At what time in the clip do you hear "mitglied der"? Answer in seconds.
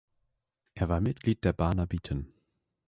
0.99-1.53